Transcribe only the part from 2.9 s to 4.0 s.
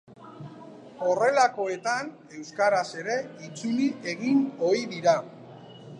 ere itzuli